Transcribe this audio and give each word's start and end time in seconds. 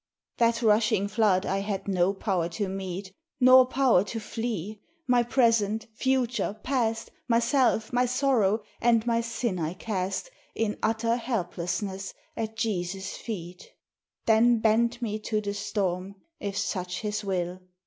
That 0.39 0.63
rushing 0.63 1.07
flood 1.07 1.45
I 1.45 1.59
had 1.59 1.87
no 1.87 2.11
power 2.11 2.49
to 2.57 2.67
meet, 2.67 3.13
Nor 3.39 3.67
power 3.67 4.03
to 4.05 4.19
flee: 4.19 4.81
my 5.05 5.21
present, 5.21 5.85
future, 5.93 6.59
past, 6.63 7.11
Myself, 7.27 7.93
my 7.93 8.07
sorrow, 8.07 8.63
and 8.81 9.05
my 9.05 9.21
sin 9.21 9.59
I 9.59 9.75
cast 9.75 10.31
In 10.55 10.79
utter 10.81 11.17
helplessness 11.17 12.15
at 12.35 12.55
Jesu's 12.57 13.11
feet: 13.15 13.69
Then 14.25 14.57
bent 14.57 15.03
me 15.03 15.19
to 15.19 15.39
the 15.39 15.53
storm, 15.53 16.15
if 16.39 16.57
such 16.57 17.01
his 17.01 17.23
will. 17.23 17.59